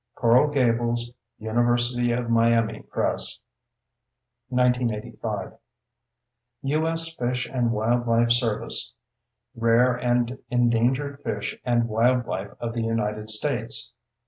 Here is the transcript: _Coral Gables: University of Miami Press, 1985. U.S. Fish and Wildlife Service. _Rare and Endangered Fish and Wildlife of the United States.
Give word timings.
_Coral 0.15 0.47
Gables: 0.47 1.11
University 1.37 2.11
of 2.11 2.27
Miami 2.27 2.79
Press, 2.81 3.39
1985. 4.49 5.53
U.S. 6.63 7.13
Fish 7.13 7.45
and 7.45 7.71
Wildlife 7.71 8.31
Service. 8.31 8.95
_Rare 9.55 10.03
and 10.03 10.39
Endangered 10.49 11.21
Fish 11.21 11.55
and 11.63 11.87
Wildlife 11.87 12.49
of 12.59 12.73
the 12.73 12.81
United 12.81 13.29
States. 13.29 13.93